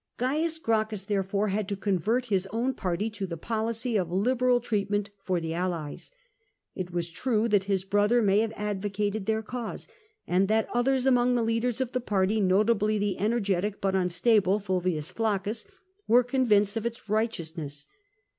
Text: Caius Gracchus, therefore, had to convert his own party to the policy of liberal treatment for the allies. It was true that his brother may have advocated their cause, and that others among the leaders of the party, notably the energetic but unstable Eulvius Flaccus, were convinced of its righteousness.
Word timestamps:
Caius 0.17 0.57
Gracchus, 0.57 1.03
therefore, 1.03 1.49
had 1.49 1.69
to 1.69 1.75
convert 1.75 2.25
his 2.25 2.47
own 2.47 2.73
party 2.73 3.07
to 3.11 3.27
the 3.27 3.37
policy 3.37 3.97
of 3.97 4.11
liberal 4.11 4.59
treatment 4.59 5.11
for 5.23 5.39
the 5.39 5.53
allies. 5.53 6.11
It 6.73 6.89
was 6.89 7.11
true 7.11 7.47
that 7.49 7.65
his 7.65 7.85
brother 7.85 8.19
may 8.23 8.39
have 8.39 8.51
advocated 8.55 9.27
their 9.27 9.43
cause, 9.43 9.87
and 10.25 10.47
that 10.47 10.67
others 10.73 11.05
among 11.05 11.35
the 11.35 11.43
leaders 11.43 11.81
of 11.81 11.91
the 11.91 12.01
party, 12.01 12.41
notably 12.41 12.97
the 12.97 13.19
energetic 13.19 13.79
but 13.79 13.93
unstable 13.93 14.59
Eulvius 14.59 15.11
Flaccus, 15.11 15.67
were 16.07 16.23
convinced 16.23 16.75
of 16.77 16.87
its 16.87 17.07
righteousness. 17.07 17.85